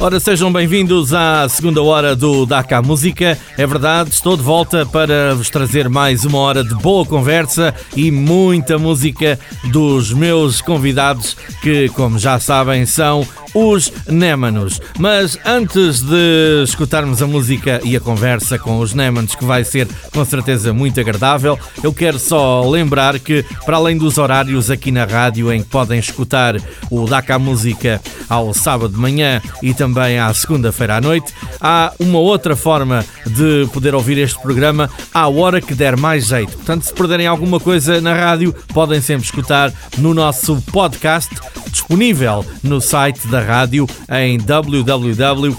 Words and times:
Ora, 0.00 0.20
sejam 0.20 0.52
bem-vindos 0.52 1.12
à 1.12 1.48
segunda 1.48 1.82
hora 1.82 2.14
do 2.14 2.46
Dakar 2.46 2.86
Música. 2.86 3.36
É 3.56 3.66
verdade, 3.66 4.10
estou 4.10 4.36
de 4.36 4.44
volta 4.44 4.86
para 4.86 5.34
vos 5.34 5.50
trazer 5.50 5.88
mais 5.88 6.24
uma 6.24 6.38
hora 6.38 6.62
de 6.62 6.72
boa 6.76 7.04
conversa 7.04 7.74
e 7.96 8.08
muita 8.08 8.78
música 8.78 9.36
dos 9.64 10.12
meus 10.12 10.60
convidados, 10.60 11.36
que, 11.60 11.88
como 11.88 12.16
já 12.16 12.38
sabem, 12.38 12.86
são 12.86 13.26
os 13.52 13.92
Némanos. 14.06 14.80
Mas 15.00 15.36
antes 15.44 16.00
de 16.00 16.62
escutarmos 16.62 17.20
a 17.20 17.26
música 17.26 17.80
e 17.82 17.96
a 17.96 18.00
conversa 18.00 18.56
com 18.56 18.78
os 18.78 18.94
Némanos, 18.94 19.34
que 19.34 19.44
vai 19.44 19.64
ser 19.64 19.88
com 20.12 20.24
certeza 20.24 20.72
muito 20.72 21.00
agradável, 21.00 21.58
eu 21.82 21.92
quero 21.92 22.20
só 22.20 22.62
lembrar 22.68 23.18
que, 23.18 23.44
para 23.66 23.76
além 23.76 23.98
dos 23.98 24.16
horários 24.16 24.70
aqui 24.70 24.92
na 24.92 25.04
rádio 25.04 25.52
em 25.52 25.60
que 25.60 25.68
podem 25.68 25.98
escutar 25.98 26.54
o 26.88 27.04
Dakar 27.04 27.40
Música 27.40 28.00
ao 28.28 28.54
sábado 28.54 28.94
de 28.94 29.00
manhã 29.00 29.42
e 29.60 29.74
também 29.74 29.87
à 29.96 30.34
segunda-feira 30.34 30.96
à 30.96 31.00
noite, 31.00 31.32
há 31.60 31.92
uma 31.98 32.18
outra 32.18 32.56
forma 32.56 33.04
de 33.26 33.68
poder 33.72 33.94
ouvir 33.94 34.18
este 34.18 34.40
programa 34.40 34.90
à 35.12 35.28
hora 35.28 35.60
que 35.60 35.74
der 35.74 35.96
mais 35.96 36.26
jeito. 36.26 36.52
Portanto, 36.52 36.82
se 36.82 36.92
perderem 36.92 37.26
alguma 37.26 37.60
coisa 37.60 38.00
na 38.00 38.14
rádio, 38.14 38.54
podem 38.74 39.00
sempre 39.00 39.24
escutar 39.24 39.72
no 39.98 40.12
nosso 40.12 40.60
podcast 40.72 41.34
disponível 41.70 42.44
no 42.62 42.80
site 42.80 43.28
da 43.28 43.40
rádio 43.40 43.86
em 44.10 44.38
www.sister.fm. 44.38 45.54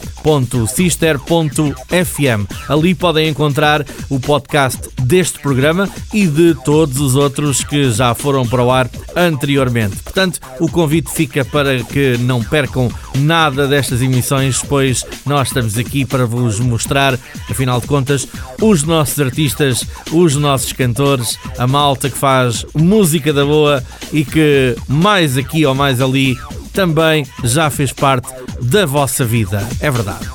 Ali 2.67 2.95
podem 2.95 3.29
encontrar 3.29 3.85
o 4.09 4.19
podcast 4.19 4.89
deste 5.01 5.39
programa 5.39 5.89
e 6.13 6.27
de 6.27 6.55
todos 6.65 6.99
os 6.99 7.15
outros 7.15 7.63
que 7.63 7.91
já 7.91 8.13
foram 8.13 8.45
para 8.45 8.63
o 8.63 8.71
ar 8.71 8.89
anteriormente. 9.15 9.97
Portanto, 9.97 10.39
o 10.59 10.69
convite 10.69 11.09
fica 11.11 11.45
para 11.45 11.83
que 11.83 12.17
não 12.19 12.43
percam 12.43 12.91
nada 13.15 13.67
destas 13.67 14.01
emissões, 14.01 14.18
pois 14.67 15.05
nós 15.25 15.47
estamos 15.47 15.77
aqui 15.77 16.05
para 16.05 16.25
vos 16.25 16.59
mostrar, 16.59 17.17
afinal 17.49 17.79
de 17.79 17.87
contas, 17.87 18.27
os 18.61 18.83
nossos 18.83 19.19
artistas, 19.19 19.85
os 20.11 20.35
nossos 20.35 20.73
cantores, 20.73 21.37
a 21.57 21.67
malta 21.67 22.09
que 22.09 22.17
faz 22.17 22.65
música 22.73 23.31
da 23.31 23.45
boa 23.45 23.83
e 24.11 24.23
que 24.23 24.75
mais 24.87 25.37
aqui 25.37 25.65
ou 25.65 25.75
mais 25.75 26.01
ali 26.01 26.37
também 26.73 27.25
já 27.43 27.69
fez 27.69 27.91
parte 27.91 28.29
da 28.61 28.85
vossa 28.85 29.25
vida. 29.25 29.67
É 29.79 29.89
verdade. 29.89 30.27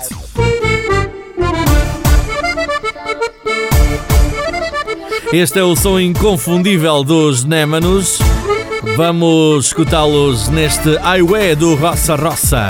Este 5.33 5.59
é 5.59 5.65
o 5.65 5.75
som 5.75 5.99
inconfundível 5.99 7.03
dos 7.03 7.45
Némanos. 7.45 8.21
Vamos 8.97 9.67
escutá-los 9.67 10.49
neste 10.49 10.97
Highway 10.97 11.57
do 11.57 11.75
Roça 11.75 12.15
Roça. 12.15 12.69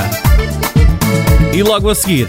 E 1.53 1.62
logo 1.62 1.89
a 1.89 1.95
seguir, 1.95 2.27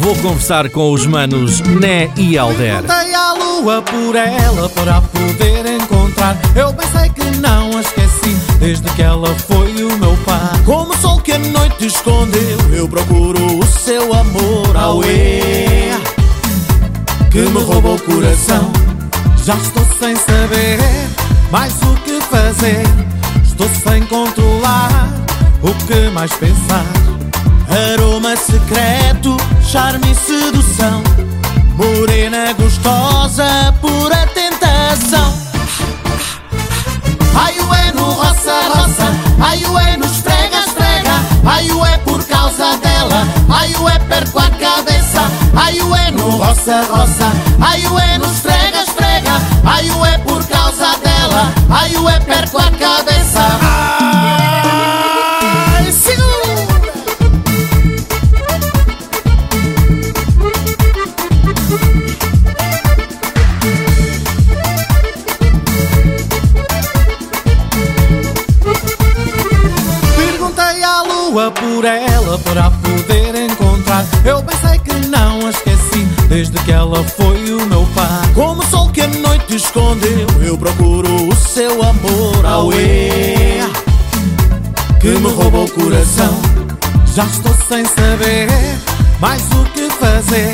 vou 0.00 0.16
conversar 0.16 0.68
com 0.70 0.92
os 0.92 1.06
manos 1.06 1.60
Né 1.60 2.10
e 2.16 2.36
Alder. 2.36 2.82
Perguntei 2.82 3.14
à 3.14 3.32
lua 3.32 3.82
por 3.82 4.16
ela 4.16 4.68
para 4.70 5.00
poder 5.00 5.66
encontrar. 5.66 6.36
Eu 6.56 6.72
pensei 6.72 7.08
que 7.10 7.24
não 7.38 7.76
a 7.76 7.80
esqueci 7.80 8.36
desde 8.58 8.88
que 8.90 9.02
ela 9.02 9.28
foi 9.46 9.70
o 9.82 9.96
meu 9.98 10.16
pai. 10.24 10.62
Como 10.64 10.92
o 10.92 10.96
sol 10.96 11.20
que 11.20 11.32
a 11.32 11.38
noite 11.38 11.86
escondeu, 11.86 12.58
eu 12.72 12.88
procuro 12.88 13.58
o 13.58 13.66
seu 13.66 14.12
amor. 14.12 14.76
Auê, 14.76 15.90
que 17.30 17.38
me 17.38 17.62
roubou 17.62 17.94
o 17.94 18.00
coração. 18.00 18.72
Já 19.44 19.54
estou 19.54 19.84
sem 19.98 20.16
saber 20.16 20.78
mais 21.50 21.72
o 21.82 21.94
que 22.02 22.20
fazer. 22.22 22.82
Estou 23.42 23.68
sem 23.68 24.02
controlar 24.04 25.08
o 25.62 25.74
que 25.86 26.10
mais 26.10 26.32
pensar. 26.32 27.09
Aroma 27.70 28.36
secreto, 28.36 29.36
charme 29.62 30.10
e 30.10 30.14
sedução. 30.14 31.02
Morena 31.76 32.52
gostosa, 32.54 33.72
pura 33.80 34.26
tentação. 34.34 35.32
Ai, 37.34 37.54
ué 37.60 37.92
no 37.94 38.10
roça, 38.10 38.52
roça. 38.74 39.06
Ai, 39.40 39.64
ué 39.64 39.96
no 39.96 40.04
esfrega, 40.04 40.58
esfrega. 40.58 41.14
Ai, 41.46 41.70
ué 41.70 41.98
por 41.98 42.22
causa 42.26 42.76
dela. 42.78 43.26
Ai, 43.48 43.74
ué 43.80 43.98
perco 44.00 44.40
a 44.40 44.50
cabeça. 44.50 45.22
Ai, 45.56 45.80
ué 45.80 46.10
no 46.10 46.28
roça, 46.30 46.82
roça. 46.90 47.32
Ai, 47.60 47.86
ué 47.86 48.18
no 48.18 48.26
esfrega, 48.26 48.82
esfrega. 48.82 49.40
Ai, 49.64 49.90
ué 49.90 50.18
por 50.18 50.44
causa 50.46 50.96
dela. 51.02 51.52
Ai, 51.70 51.96
ué 51.96 52.20
perco 52.20 52.58
a 52.58 52.70
cabeça. 52.72 53.99
Lua 71.30 71.52
por 71.52 71.84
ela 71.84 72.36
para 72.38 72.68
poder 72.70 73.36
encontrar. 73.36 74.04
Eu 74.24 74.42
pensei 74.42 74.80
que 74.80 75.06
não 75.06 75.46
a 75.46 75.50
esqueci 75.50 76.04
desde 76.28 76.58
que 76.64 76.72
ela 76.72 77.04
foi 77.04 77.52
o 77.52 77.66
meu 77.66 77.86
pai. 77.94 78.32
Como 78.34 78.60
o 78.60 78.66
sol 78.66 78.90
que 78.90 79.00
a 79.00 79.06
noite 79.06 79.54
escondeu, 79.54 80.26
eu 80.44 80.58
procuro 80.58 81.28
o 81.28 81.34
seu 81.36 81.70
amor. 81.84 82.44
Auê, 82.44 83.60
que 85.00 85.06
me 85.06 85.30
roubou 85.30 85.66
o 85.66 85.70
coração. 85.70 86.36
Já 87.14 87.24
estou 87.24 87.54
sem 87.68 87.84
saber 87.84 88.48
mais 89.20 89.42
o 89.52 89.64
que 89.66 89.88
fazer. 89.88 90.52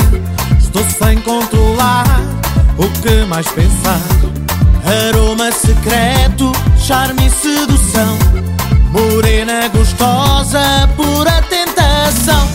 Estou 0.58 0.84
sem 0.84 1.18
controlar 1.20 2.20
o 2.76 2.86
que 3.00 3.24
mais 3.24 3.46
pensar. 3.48 4.00
Aroma 5.08 5.50
secreto, 5.52 6.52
charme 6.76 7.26
e 7.26 7.30
sedução. 7.30 8.18
Morena 8.96 9.68
gostosa, 9.68 10.88
pura 10.96 11.42
tentação. 11.50 12.48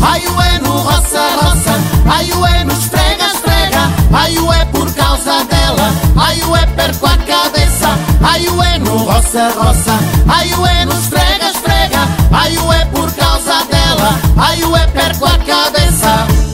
Ai, 0.00 0.26
ué 0.26 0.58
no 0.60 0.78
roça, 0.78 1.20
roça. 1.42 1.74
Ai, 2.10 2.32
ué 2.32 2.64
no 2.64 2.72
esfrega, 2.72 3.26
esfrega. 3.26 3.90
Ai, 4.10 4.38
ué 4.38 4.64
por 4.72 4.90
causa 4.94 5.44
dela. 5.44 5.92
Ai, 6.16 6.42
ué 6.44 6.66
perco 6.74 7.06
a 7.06 7.16
cabeça. 7.18 7.90
Ai, 8.22 8.48
ué 8.48 8.78
no 8.78 8.96
roça, 8.96 9.50
roça. 9.50 9.98
Ai, 10.26 10.54
ué 10.54 10.86
no 10.86 10.98
esfrega, 10.98 11.50
esfrega. 11.50 12.08
Ai, 12.32 12.56
ué 12.56 12.86
por 12.86 13.12
causa 13.12 13.62
dela. 13.70 14.18
Ai, 14.38 14.64
ué 14.64 14.86
perco 14.86 15.26
a 15.26 15.38
cabeça. 15.40 16.47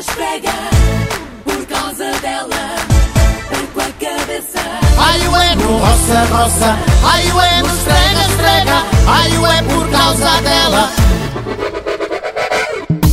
Esfrega, 0.00 0.52
por 1.44 1.66
causa 1.66 2.10
dela, 2.22 2.74
perco 3.50 3.80
a 3.80 3.92
cabeça. 4.00 4.60
Ai, 4.98 5.28
ué 5.28 5.54
no 5.56 5.78
roça, 5.78 6.24
roça. 6.32 6.78
Ai, 7.04 7.30
ué 7.30 7.62
no 7.62 7.68
esfrega, 7.68 8.20
esfrega. 8.30 8.82
Ai, 9.06 9.38
ué 9.38 9.62
por 9.62 9.90
causa 9.90 10.40
dela. 10.40 10.90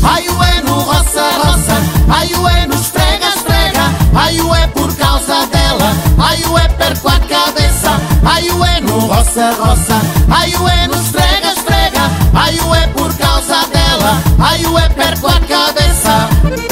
Ai, 0.02 0.30
ué 0.30 0.62
no 0.64 0.80
roça, 0.80 1.30
roça. 1.44 1.78
Ai, 2.08 2.34
ué 2.34 2.68
no 2.68 2.76
esfrega, 2.76 3.28
esfrega. 3.36 3.92
Ai, 4.16 4.40
ué 4.40 4.68
por 4.68 4.96
causa 4.96 5.46
dela. 5.48 5.94
Ai, 6.20 6.42
ué 6.46 6.70
perco 6.78 7.10
a 7.10 7.20
cabeça. 7.20 8.00
Ai, 8.24 8.50
ué 8.50 8.80
no 8.80 9.00
roça, 9.00 9.52
roça. 9.60 10.02
Ai, 10.30 10.56
ué 10.56 10.88
no 10.88 10.96
esfrega, 10.96 11.52
esfrega. 11.52 12.10
Ai, 12.34 12.58
ué 12.62 12.88
por 12.96 13.14
causa 13.18 13.66
dela. 13.74 14.22
Ai, 14.40 14.66
ué 14.66 14.90
perco 14.96 15.28
a 15.28 15.40
cabeça. 15.42 16.67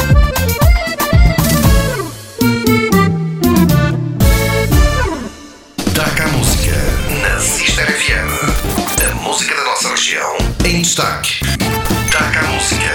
Na 7.75 7.85
Sister 7.85 7.87
FM. 7.87 9.11
A 9.11 9.15
música 9.15 9.55
da 9.55 9.63
nossa 9.65 9.89
região 9.89 10.37
em 10.65 10.81
destaque. 10.81 11.39
Dakar 12.11 12.53
Música. 12.53 12.85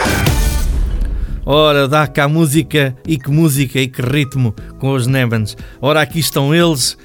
Ora, 1.45 1.87
dá 1.87 2.07
cá 2.07 2.27
música 2.27 2.97
e 3.07 3.19
que 3.19 3.31
música 3.31 3.79
e 3.79 3.89
que 3.89 4.01
ritmo 4.01 4.55
com 4.79 4.93
os 4.95 5.07
Nemans. 5.07 5.57
Ora, 5.81 6.01
aqui 6.01 6.19
estão 6.19 6.55
eles 6.55 6.97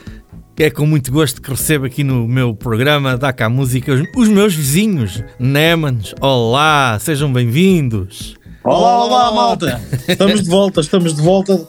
É 0.58 0.70
com 0.70 0.86
muito 0.86 1.12
gosto 1.12 1.42
que 1.42 1.50
recebo 1.50 1.86
aqui 1.86 2.04
no 2.04 2.28
meu 2.28 2.56
programa 2.56 3.18
da 3.18 3.34
Cá 3.34 3.50
Música 3.50 3.94
os, 3.94 4.02
os 4.16 4.30
meus 4.30 4.54
vizinhos, 4.54 5.22
Nemans. 5.38 6.14
Olá, 6.22 6.98
sejam 7.00 7.32
bem-vindos. 7.32 8.36
Olá, 8.64 9.04
olá, 9.04 9.32
malta! 9.34 9.82
Estamos 10.08 10.44
de 10.44 10.50
volta, 10.50 10.80
estamos 10.82 11.14
de 11.14 11.22
volta 11.22 11.68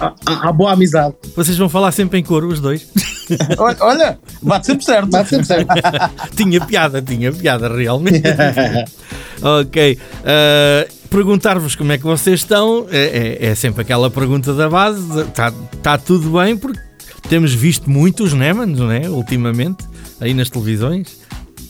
à, 0.00 0.06
à- 0.26 0.48
à 0.48 0.52
boa 0.52 0.72
amizade. 0.72 1.14
Vocês 1.36 1.56
vão 1.56 1.68
falar 1.68 1.92
sempre 1.92 2.18
em 2.18 2.22
coro, 2.22 2.48
os 2.48 2.60
dois. 2.60 2.86
Olha, 3.56 3.76
olha, 3.80 4.18
bate 4.42 4.66
sempre 4.66 4.84
certo. 4.84 5.08
Bate 5.08 5.30
sempre 5.30 5.46
certo. 5.46 5.66
tinha 6.36 6.60
piada, 6.60 7.00
tinha 7.00 7.32
piada, 7.32 7.74
realmente. 7.74 8.22
ok. 9.42 9.98
ah, 10.24 10.86
Perguntar-vos 11.08 11.74
como 11.76 11.92
é 11.92 11.96
que 11.98 12.04
vocês 12.04 12.40
estão 12.40 12.86
é, 12.90 13.38
é- 13.44 13.46
é 13.46 13.54
sempre 13.54 13.82
aquela 13.82 14.10
pergunta 14.10 14.52
da 14.52 14.68
base. 14.68 15.20
Está 15.22 15.52
tá 15.82 15.96
tudo 15.96 16.38
bem? 16.38 16.56
Porque 16.56 16.80
temos 17.28 17.54
visto 17.54 17.88
muitos 17.88 18.32
Nemans, 18.32 18.78
não 18.78 18.90
é? 18.90 19.08
Ultimamente, 19.08 19.84
aí 20.20 20.34
nas 20.34 20.50
televisões. 20.50 21.16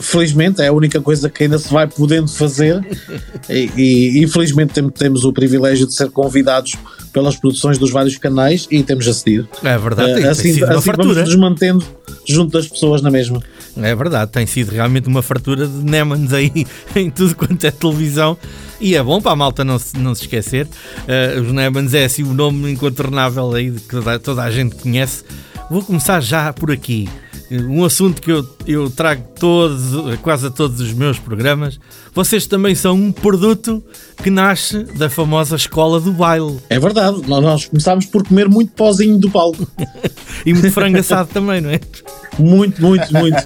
Felizmente 0.00 0.60
é 0.60 0.68
a 0.68 0.72
única 0.72 1.00
coisa 1.00 1.28
que 1.30 1.44
ainda 1.44 1.58
se 1.58 1.72
vai 1.72 1.86
podendo 1.86 2.28
fazer 2.28 2.80
e, 3.48 3.70
e 3.76 4.22
infelizmente 4.22 4.72
tem- 4.74 4.88
temos 4.90 5.24
o 5.24 5.32
privilégio 5.32 5.86
de 5.86 5.94
ser 5.94 6.10
convidados 6.10 6.74
pelas 7.12 7.36
produções 7.36 7.78
dos 7.78 7.90
vários 7.90 8.16
canais 8.18 8.66
e 8.70 8.82
temos 8.82 9.06
acedido. 9.06 9.48
É 9.62 9.78
verdade, 9.78 10.10
Eh, 10.10 10.14
tem, 10.14 10.22
tem 10.22 10.30
assim 10.30 10.62
uma 10.62 10.74
assim 10.78 10.92
vamos 10.96 11.16
nos 11.16 11.36
mantendo 11.36 11.84
junto 12.26 12.52
das 12.52 12.66
pessoas 12.66 13.00
na 13.02 13.10
mesma. 13.10 13.40
É 13.76 13.94
verdade, 13.94 14.30
tem 14.30 14.46
sido 14.46 14.70
realmente 14.70 15.08
uma 15.08 15.22
fartura 15.22 15.66
de 15.66 15.84
Nemans 15.84 16.32
aí 16.32 16.52
em 16.96 17.10
tudo 17.10 17.34
quanto 17.36 17.64
é 17.66 17.70
televisão 17.70 18.36
e 18.80 18.94
é 18.96 19.02
bom 19.02 19.20
para 19.20 19.32
a 19.32 19.36
malta 19.36 19.64
não 19.64 19.78
se, 19.78 19.96
não 19.96 20.14
se 20.14 20.22
esquecer. 20.22 20.66
Eh, 21.06 21.38
os 21.40 21.52
Nemans 21.52 21.94
é 21.94 22.04
assim 22.04 22.22
o 22.24 22.34
nome 22.34 22.70
incontornável 22.72 23.52
aí 23.54 23.70
que 23.70 23.80
toda, 23.88 24.18
toda 24.18 24.42
a 24.42 24.50
gente 24.50 24.74
conhece. 24.76 25.22
Vou 25.70 25.82
começar 25.82 26.20
já 26.20 26.52
por 26.52 26.70
aqui. 26.70 27.08
Eh, 27.50 27.58
Um 27.62 27.84
assunto 27.84 28.20
que 28.20 28.30
eu, 28.32 28.42
eu 28.66 28.88
trago 28.90 29.22
todos, 29.38 30.16
quase 30.20 30.46
a 30.46 30.50
todos 30.50 30.80
os 30.80 30.92
meus 30.92 31.18
programas. 31.18 31.78
Vocês 32.14 32.46
também 32.46 32.74
são 32.74 32.94
um 32.94 33.10
produto 33.12 33.82
que 34.22 34.30
nasce 34.30 34.84
da 34.96 35.10
famosa 35.10 35.56
escola 35.56 36.00
do 36.00 36.12
baile. 36.12 36.58
É 36.70 36.78
verdade, 36.78 37.20
nós, 37.26 37.42
nós 37.42 37.64
começámos 37.66 38.06
por 38.06 38.26
comer 38.26 38.48
muito 38.48 38.72
pozinho 38.72 39.18
do 39.18 39.30
palco. 39.30 39.66
E 40.46 40.52
muito 40.52 40.70
frango 40.72 40.98
assado 40.98 41.30
também, 41.32 41.58
não 41.62 41.70
é? 41.70 41.80
Muito, 42.38 42.82
muito, 42.82 43.10
muito. 43.14 43.36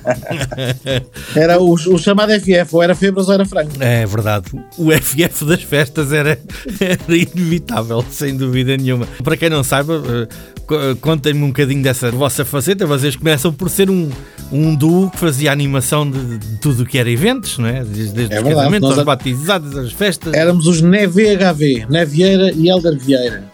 Era 1.36 1.60
o, 1.60 1.74
o 1.74 1.98
chamado 1.98 2.32
FF, 2.32 2.68
ou 2.74 2.82
era 2.82 2.94
febras 2.94 3.28
ou 3.28 3.34
era 3.34 3.44
frango. 3.44 3.70
É 3.78 4.04
verdade. 4.04 4.46
O 4.76 4.90
FF 4.90 5.44
das 5.44 5.62
festas 5.62 6.12
era, 6.12 6.38
era 6.80 7.16
inevitável, 7.16 8.04
sem 8.10 8.36
dúvida 8.36 8.76
nenhuma. 8.76 9.06
Para 9.22 9.36
quem 9.36 9.48
não 9.48 9.62
saiba, 9.62 10.02
eh, 10.04 10.28
co- 10.66 10.96
contem-me 11.00 11.42
um 11.44 11.48
bocadinho 11.48 11.82
dessa 11.84 12.10
vossa 12.10 12.44
faceta. 12.44 12.84
Vocês 12.86 13.14
começam 13.14 13.52
por 13.52 13.70
ser 13.70 13.88
um, 13.90 14.10
um 14.50 14.74
duo 14.74 15.07
que 15.10 15.18
fazia 15.18 15.50
animação 15.52 16.08
de, 16.10 16.38
de 16.38 16.56
tudo 16.58 16.82
o 16.82 16.86
que 16.86 16.98
era 16.98 17.10
eventos, 17.10 17.58
não 17.58 17.66
é? 17.68 17.84
Desde, 17.84 18.12
desde 18.12 18.34
É 18.34 18.38
os 18.38 18.44
verdade. 18.44 18.54
casamentos, 18.54 18.90
aos 18.90 18.98
a- 18.98 19.04
batizados, 19.04 19.76
às 19.76 19.92
festas. 19.92 20.32
Éramos 20.34 20.66
os 20.66 20.80
NEVHV, 20.80 21.86
Nevieira 21.88 22.52
e 22.52 22.68
Elder 22.68 22.98
Vieira. 22.98 23.44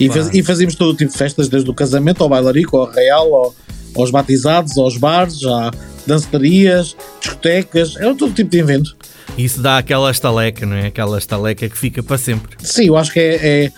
E, 0.00 0.08
faz- 0.08 0.30
e 0.34 0.42
fazíamos 0.42 0.74
todo 0.74 0.90
o 0.90 0.96
tipo 0.96 1.12
de 1.12 1.16
festas, 1.18 1.48
desde 1.48 1.70
o 1.70 1.74
casamento 1.74 2.22
ao 2.22 2.28
bailarico, 2.28 2.76
ao 2.76 2.90
real, 2.90 3.32
ao- 3.34 3.54
aos 3.94 4.10
batizados, 4.10 4.76
aos 4.78 4.96
bares, 4.96 5.44
à 5.44 5.70
dançarias, 6.06 6.96
discotecas, 7.20 7.94
era 7.96 8.14
todo 8.14 8.32
tipo 8.34 8.50
de 8.50 8.58
evento. 8.58 8.96
Isso 9.38 9.60
dá 9.62 9.78
aquela 9.78 10.10
estaleca, 10.10 10.66
não 10.66 10.76
é? 10.76 10.86
Aquela 10.86 11.16
estaleca 11.18 11.68
que 11.68 11.78
fica 11.78 12.02
para 12.02 12.18
sempre. 12.18 12.56
Sim, 12.58 12.86
eu 12.86 12.96
acho 12.96 13.12
que 13.12 13.20
é, 13.20 13.34
é, 13.66 13.72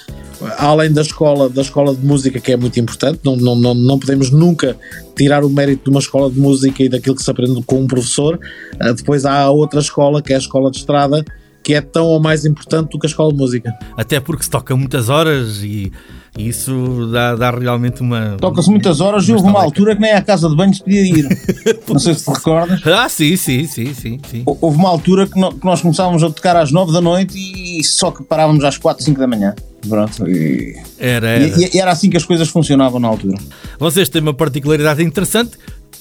além 0.59 0.93
da 0.93 1.03
escola, 1.03 1.49
da 1.49 1.63
escola 1.63 1.95
de 1.95 2.05
música 2.05 2.41
que 2.41 2.53
é 2.53 2.57
muito 2.57 2.79
importante, 2.79 3.21
não, 3.25 3.37
não, 3.37 3.55
não, 3.55 3.75
não 3.75 3.99
podemos 3.99 4.31
nunca 4.31 4.77
tirar 5.17 5.45
o 5.45 5.49
mérito 5.49 5.85
de 5.85 5.91
uma 5.91 6.01
escola 6.01 6.31
de 6.31 6.39
música 6.39 6.83
e 6.83 6.89
daquilo 6.89 7.17
que 7.17 7.23
se 7.23 7.31
aprende 7.31 7.63
com 7.63 7.81
um 7.81 7.87
professor. 7.87 8.39
Ah, 8.81 8.93
depois 8.93 9.25
há 9.25 9.41
a 9.41 9.51
outra 9.51 9.81
escola, 9.81 10.23
que 10.23 10.33
é 10.33 10.37
a 10.37 10.39
escola 10.39 10.71
de 10.71 10.79
estrada, 10.79 11.25
que 11.63 11.75
é 11.75 11.81
tão 11.81 12.07
ou 12.07 12.21
mais 12.21 12.45
importante 12.45 12.91
do 12.91 12.99
que 12.99 13.07
a 13.07 13.09
escola 13.09 13.33
de 13.33 13.39
música. 13.39 13.73
Até 13.97 14.21
porque 14.21 14.45
se 14.45 14.51
toca 14.51 14.77
muitas 14.77 15.09
horas 15.09 15.63
e 15.63 15.93
e 16.37 16.49
isso 16.49 17.09
dá, 17.13 17.37
dá 17.37 17.51
realmente 17.53 18.01
uma. 18.01 18.37
Toca-se 18.41 18.69
muitas 18.69 19.01
horas 19.01 19.29
e 19.29 19.33
houve 19.33 19.47
uma 19.47 19.63
altura 19.63 19.95
que 19.95 20.03
nem 20.03 20.13
à 20.13 20.21
casa 20.21 20.49
de 20.49 20.57
banho 20.57 20.75
se 20.75 20.83
podia 20.83 21.03
ir. 21.03 21.29
Não 21.89 21.99
sei 21.99 22.15
se 22.15 22.25
te 22.25 22.31
recordas. 22.31 22.81
Ah, 22.95 23.09
sim, 23.09 23.37
sim, 23.37 23.67
sim, 23.67 23.93
sim, 23.93 24.21
sim. 24.31 24.43
Houve 24.47 24.77
uma 24.77 24.89
altura 24.89 25.27
que 25.27 25.39
nós 25.39 25.81
começávamos 25.81 26.23
a 26.23 26.31
tocar 26.31 26.57
às 26.57 26.71
9 26.71 26.93
da 26.93 27.01
noite 27.01 27.37
e 27.37 27.83
só 27.85 28.11
que 28.11 28.23
parávamos 28.23 28.65
às 28.65 28.79
4, 28.79 29.05
5 29.05 29.19
da 29.19 29.27
manhã. 29.27 29.55
Pronto. 29.89 30.29
E, 30.29 30.77
Era, 30.99 31.29
era. 31.29 31.45
e- 31.61 31.71
e 31.75 31.79
era 31.79 31.91
assim 31.93 32.09
que 32.11 32.17
as 32.17 32.25
coisas 32.25 32.49
funcionavam 32.49 32.99
na 33.01 33.09
altura. 33.09 33.39
Vocês 33.79 34.09
têm 34.09 34.23
uma 34.23 34.35
particularidade 34.35 35.03
interessante 35.03 35.53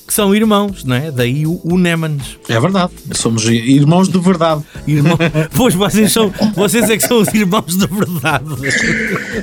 que 0.06 0.14
são 0.14 0.36
irmãos, 0.36 0.84
não 0.84 0.96
é? 0.98 1.10
Daí 1.12 1.48
o, 1.48 1.62
o 1.64 1.78
Nemans. 1.78 2.38
É 2.50 2.60
verdade. 2.60 2.92
Somos 3.14 3.46
irmãos 3.46 4.10
de 4.10 4.20
verdade. 4.20 4.62
Irmão... 4.86 5.18
pois 5.56 5.74
vocês 5.74 6.12
são, 6.12 6.32
vocês 6.56 6.90
é 6.90 6.98
que 6.98 7.08
são 7.08 7.22
os 7.22 7.34
irmãos 7.34 7.78
de 7.78 7.88
verdade. 7.88 8.44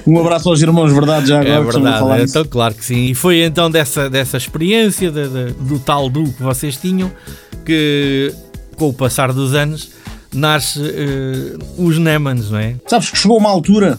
Um 0.07 0.19
abraço 0.21 0.51
aos 0.51 0.61
irmãos 0.61 0.93
Verdade 0.93 1.29
já 1.29 1.41
agora. 1.41 1.55
É 1.55 1.63
que 1.63 1.67
estamos 1.69 1.89
a 1.89 1.93
falar 1.93 2.01
verdade, 2.01 2.25
disso. 2.27 2.39
então 2.39 2.51
claro 2.51 2.75
que 2.75 2.85
sim. 2.85 3.07
E 3.07 3.15
foi 3.15 3.43
então 3.43 3.71
dessa, 3.71 4.11
dessa 4.11 4.37
experiência 4.37 5.11
de- 5.11 5.29
de- 5.29 5.53
do 5.55 5.79
tal 5.79 6.11
duo 6.11 6.31
que 6.31 6.43
vocês 6.43 6.77
tinham 6.77 7.11
que 7.65 8.33
com 8.77 8.89
o 8.89 8.93
passar 8.93 9.33
dos 9.33 9.55
anos 9.55 9.91
nasce 10.33 10.79
eh, 10.81 11.57
os 11.79 11.99
Nemans, 11.99 12.51
não 12.51 12.59
é? 12.59 12.77
Sabes 12.87 13.11
que 13.11 13.19
chegou 13.19 13.37
uma 13.39 13.51
altura, 13.51 13.99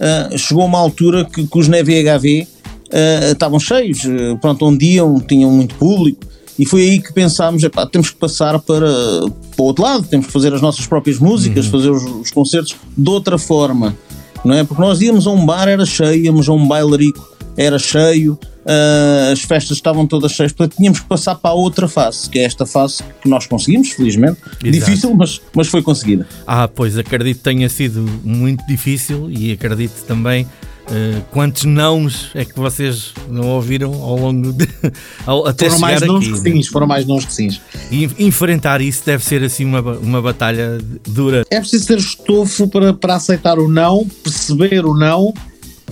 ah, 0.00 0.36
chegou 0.36 0.64
uma 0.64 0.78
altura 0.78 1.24
que, 1.24 1.46
que 1.46 1.58
os 1.58 1.68
NVHV 1.68 2.46
ah, 2.92 3.30
estavam 3.32 3.58
cheios, 3.58 4.02
ah, 4.04 4.36
pronto, 4.40 4.66
onde 4.66 4.86
iam, 4.86 5.20
tinham 5.20 5.50
muito 5.50 5.74
público, 5.76 6.26
e 6.58 6.64
foi 6.64 6.82
aí 6.82 7.00
que 7.00 7.12
pensámos, 7.12 7.62
epá, 7.62 7.86
temos 7.86 8.10
que 8.10 8.16
passar 8.16 8.58
para, 8.58 8.88
para 8.88 9.62
o 9.62 9.64
outro 9.64 9.84
lado, 9.84 10.06
temos 10.08 10.26
que 10.26 10.32
fazer 10.32 10.54
as 10.54 10.62
nossas 10.62 10.86
próprias 10.86 11.18
músicas, 11.18 11.66
fazer 11.66 11.90
os, 11.90 12.02
os 12.04 12.30
concertos 12.30 12.76
de 12.96 13.10
outra 13.10 13.36
forma, 13.36 13.96
não 14.44 14.54
é? 14.54 14.64
Porque 14.64 14.80
nós 14.80 15.00
íamos 15.02 15.26
a 15.26 15.30
um 15.30 15.44
bar, 15.44 15.68
era 15.68 15.84
cheio, 15.84 16.24
íamos 16.24 16.48
a 16.48 16.52
um 16.52 16.66
bailarico, 16.66 17.35
era 17.56 17.78
cheio, 17.78 18.38
ah, 18.66 19.30
as 19.32 19.40
festas 19.42 19.76
estavam 19.76 20.06
todas 20.06 20.32
cheias, 20.32 20.52
portanto 20.52 20.76
tínhamos 20.76 21.00
que 21.00 21.06
passar 21.06 21.34
para 21.36 21.50
a 21.50 21.54
outra 21.54 21.88
fase, 21.88 22.28
que 22.28 22.38
é 22.38 22.44
esta 22.44 22.66
fase 22.66 23.02
que 23.22 23.28
nós 23.28 23.46
conseguimos, 23.46 23.90
felizmente, 23.90 24.38
difícil, 24.62 25.14
mas, 25.14 25.40
mas 25.54 25.68
foi 25.68 25.82
conseguida. 25.82 26.26
Ah, 26.46 26.68
pois 26.68 26.98
acredito 26.98 27.38
que 27.38 27.44
tenha 27.44 27.68
sido 27.68 28.02
muito 28.24 28.66
difícil 28.66 29.30
e 29.30 29.52
acredito 29.52 30.04
também 30.06 30.46
eh, 30.88 31.20
quantos 31.32 31.64
nãos 31.64 32.30
é 32.34 32.44
que 32.44 32.56
vocês 32.56 33.12
não 33.28 33.48
ouviram 33.48 33.92
ao 33.94 34.16
longo 34.16 34.52
de. 34.52 34.68
ao- 35.26 35.46
até 35.46 35.66
Foram 35.68 35.80
mais 35.80 36.00
nãos 36.00 36.24
aqui. 36.24 36.32
que 36.32 36.38
sims, 36.38 36.68
foram 36.68 36.86
mais 36.86 37.06
nãos 37.06 37.24
que 37.24 37.32
sims. 37.32 37.60
E 37.90 38.08
enfrentar 38.20 38.80
isso 38.80 39.02
deve 39.04 39.24
ser 39.24 39.42
assim 39.42 39.64
uma, 39.64 39.80
uma 39.80 40.22
batalha 40.22 40.78
dura. 41.08 41.44
É 41.50 41.58
preciso 41.58 41.86
ter 41.88 41.98
estofo 41.98 42.68
para, 42.68 42.92
para 42.94 43.16
aceitar 43.16 43.58
o 43.58 43.68
não, 43.68 44.06
perceber 44.22 44.84
o 44.86 44.94
não 44.96 45.34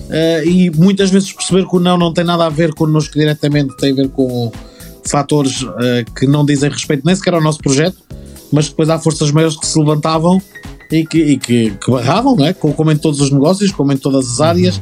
eh, 0.09 0.43
e 0.45 0.69
muitas 0.71 1.09
vezes 1.09 1.31
perceber 1.31 1.67
que 1.67 1.75
o 1.75 1.79
não 1.79 1.97
não 1.97 2.13
tem 2.13 2.23
nada 2.23 2.45
a 2.45 2.49
ver 2.49 2.73
connosco 2.73 3.13
diretamente, 3.13 3.75
tem 3.77 3.91
a 3.91 3.95
ver 3.95 4.09
com 4.09 4.51
fatores 5.07 5.65
eh, 5.81 6.05
que 6.17 6.25
não 6.27 6.45
dizem 6.45 6.69
respeito 6.69 7.03
nem 7.05 7.15
sequer 7.15 7.33
ao 7.33 7.41
nosso 7.41 7.59
projeto, 7.59 7.97
mas 8.51 8.69
depois 8.69 8.89
há 8.89 8.97
forças 8.99 9.31
maiores 9.31 9.57
que 9.57 9.65
se 9.65 9.77
levantavam 9.79 10.41
e 10.91 11.05
que, 11.05 11.17
e 11.17 11.37
que, 11.37 11.71
que 11.71 11.91
barravam, 11.91 12.35
não 12.35 12.45
é? 12.45 12.53
Co- 12.53 12.73
como 12.73 12.91
em 12.91 12.97
todos 12.97 13.19
os 13.19 13.31
negócios, 13.31 13.71
como 13.71 13.91
em 13.91 13.97
todas 13.97 14.29
as 14.33 14.41
áreas, 14.41 14.81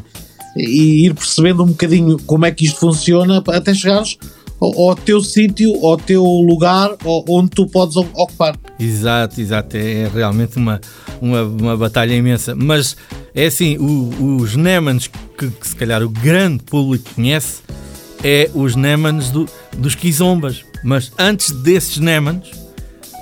e 0.55 1.05
ir 1.05 1.13
percebendo 1.15 1.63
um 1.63 1.67
bocadinho 1.67 2.17
como 2.25 2.46
é 2.46 2.51
que 2.51 2.65
isto 2.65 2.79
funciona 2.79 3.41
até 3.48 3.74
chegares 3.74 4.17
ao, 4.65 4.96
teu 4.96 5.22
sítio, 5.22 5.74
ao 5.86 5.98
teu 5.98 6.24
lugar, 6.24 6.91
ao- 7.03 7.24
onde 7.27 7.50
tu 7.50 7.67
podes 7.67 7.96
ocupar. 7.96 8.55
Exato, 8.79 9.41
exato. 9.41 9.75
É, 9.77 10.01
é 10.03 10.12
realmente 10.13 10.58
uma, 10.58 10.79
uma, 11.22 11.43
uma 11.43 11.77
batalha 11.77 12.13
imensa. 12.13 12.55
Mas 12.55 12.96
é 13.34 13.46
assim: 13.48 13.77
o- 13.77 14.38
os 14.41 14.55
Nemans 14.55 15.08
que, 15.38 15.48
que 15.50 15.67
se 15.67 15.75
calhar 15.75 16.01
o 16.03 16.10
grande 16.10 16.63
público 16.63 17.10
conhece 17.15 17.62
é 18.24 18.50
os 18.53 18.75
Nemans 18.75 19.29
do, 19.29 19.48
dos 19.77 19.96
Kizombas. 19.96 20.63
Mas 20.84 21.12
antes 21.17 21.51
desses 21.51 21.98
Nemans, 21.98 22.51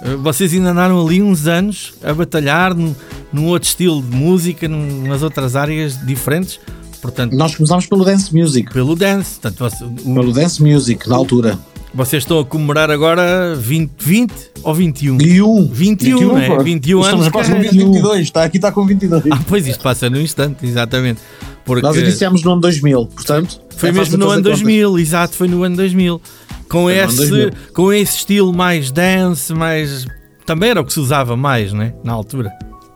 eh, 0.04 0.16
vocês 0.16 0.54
ainda 0.54 0.72
andaram 0.72 1.06
ali 1.06 1.22
uns 1.22 1.48
anos 1.48 1.94
a 2.04 2.14
batalhar 2.14 2.74
num, 2.76 2.94
num 3.32 3.48
outro 3.48 3.70
estilo 3.70 4.02
de 4.02 4.16
música, 4.16 4.68
num- 4.68 5.04
outras 5.24 5.56
áreas 5.56 5.98
diferentes. 6.06 6.60
Portanto, 7.02 7.34
Nós 7.36 7.56
começámos 7.56 7.86
pelo 7.88 8.06
dance 8.06 8.34
music. 8.36 8.72
pelo 8.74 8.96
dance. 8.96 9.40
Portanto, 9.40 9.58
você- 9.70 9.84
o- 9.84 10.14
Pelo 10.14 10.32
dance 10.32 10.62
music, 10.62 11.10
na 11.10 11.16
altura. 11.16 11.58
vocês 11.94 12.24
estão 12.24 12.40
a 12.40 12.46
comemorar 12.46 12.92
agora 12.92 13.56
20, 13.56 13.92
20 14.00 14.34
ou 14.64 14.74
21? 14.74 15.20
E 15.22 15.42
um. 15.42 15.68
21, 15.68 16.38
é? 16.38 16.48
pô. 16.48 16.64
21 16.64 17.00
Estamos 17.02 17.22
anos. 17.26 17.32
quase 17.34 17.50
com 17.52 17.58
cara. 17.58 17.70
22, 17.72 18.22
está 18.22 18.44
aqui 18.44 18.58
está 18.58 18.72
com 18.72 18.86
22. 18.86 19.24
Ah, 19.32 19.40
pois 19.48 19.68
isto 19.68 19.82
passa 19.82 20.10
num 20.10 20.22
instante, 20.22 20.66
exatamente. 20.66 21.20
Porque 21.66 21.82
Nós 21.86 21.96
iniciámos 21.98 22.44
no 22.44 22.52
ano 22.54 22.62
2000, 22.62 23.06
portanto. 23.08 23.60
foi 23.76 23.90
é 23.90 23.92
mesmo 23.92 24.18
no 24.18 24.26
ano 24.30 24.44
contas. 24.44 24.60
2000, 24.60 24.98
exato, 25.00 25.36
foi 25.36 25.48
no 25.48 25.64
ano 25.64 25.76
2000. 25.76 26.22
Com 26.70 26.90
esse, 26.90 27.18
2000. 27.18 27.52
com 27.74 27.92
esse 27.92 28.18
estilo 28.18 28.54
mais 28.54 28.92
dance, 28.92 29.54
mais. 29.54 30.06
Também 30.46 30.70
era 30.70 30.82
o 30.82 30.86
que 30.86 30.94
se 30.94 31.00
usava 31.00 31.36
mais, 31.36 31.74
né? 31.74 31.94
Na 32.04 32.14
altura. 32.14 32.50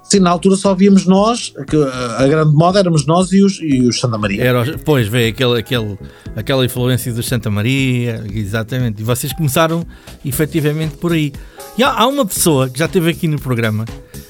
Sim, 0.09 0.19
na 0.19 0.29
altura 0.29 0.55
só 0.55 0.73
víamos 0.75 1.05
nós, 1.05 1.53
que 1.67 1.75
a 1.75 2.25
a 2.25 2.27
grande 2.27 2.53
moda 2.53 2.79
éramos 2.79 3.05
nós 3.05 3.31
e 3.31 3.43
os, 3.43 3.59
e 3.61 3.81
os 3.81 3.99
Santa 3.99 4.17
Maria. 4.17 4.43
Era, 4.43 4.77
pois 4.83 5.07
veio 5.07 5.29
aquele, 5.29 5.59
aquele, 5.59 5.97
aquela 6.35 6.65
influência 6.65 7.13
dos 7.13 7.27
Santa 7.27 7.49
Maria, 7.49 8.23
exatamente. 8.31 9.01
E 9.01 9.03
vocês 9.03 9.33
começaram 9.33 9.85
efetivamente 10.23 10.97
por 10.97 11.13
aí. 11.13 11.33
E 11.77 11.83
há, 11.83 11.91
há 11.91 12.07
uma 12.07 12.25
pessoa 12.25 12.69
que 12.69 12.79
já 12.79 12.85
esteve 12.85 13.09
aqui 13.09 13.27
no 13.27 13.39
programa 13.39 13.85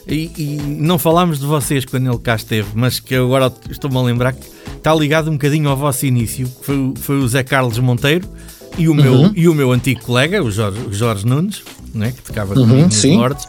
e, 0.07 0.31
e 0.37 0.57
não 0.61 0.97
falámos 0.97 1.39
de 1.39 1.45
vocês 1.45 1.85
quando 1.85 2.09
ele 2.09 2.19
cá 2.19 2.35
esteve, 2.35 2.69
mas 2.73 2.99
que 2.99 3.15
agora 3.15 3.51
estou-me 3.69 3.97
a 3.97 4.01
lembrar 4.01 4.33
que 4.33 4.47
está 4.77 4.93
ligado 4.93 5.29
um 5.29 5.33
bocadinho 5.33 5.69
ao 5.69 5.77
vosso 5.77 6.05
início, 6.05 6.47
que 6.47 6.65
foi, 6.65 6.93
foi 6.97 7.17
o 7.17 7.27
Zé 7.27 7.43
Carlos 7.43 7.77
Monteiro 7.79 8.27
e 8.77 8.89
o, 8.89 8.93
meu, 8.95 9.31
e 9.35 9.47
o 9.47 9.53
meu 9.53 9.71
antigo 9.71 10.01
colega, 10.01 10.43
o 10.43 10.51
Jorge, 10.51 10.79
o 10.87 10.93
Jorge 10.93 11.25
Nunes, 11.25 11.63
né, 11.93 12.11
que 12.11 12.21
tocava 12.21 12.53
comigo 12.53 12.83
nos. 12.87 13.03
Lords. 13.03 13.47